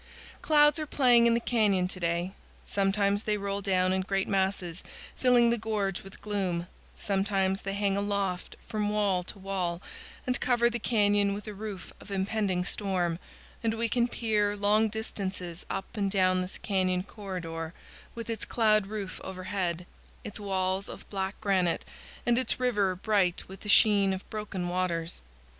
[0.41, 2.31] Clouds are playing in the canyon to day.
[2.65, 4.83] Sometimes they roll down in great masses,
[5.15, 9.79] filling the gorge with gloom; sometimes they hang aloft from wall to wall
[10.25, 13.19] and cover the canyon with a roof of impending storm,
[13.63, 17.71] and we can peer long distances up and down this canyon corridor,
[18.15, 19.85] with its cloud roof overhead,
[20.23, 21.85] its walls of black granite,
[22.25, 25.21] and its river bright with the sheen of broken waters.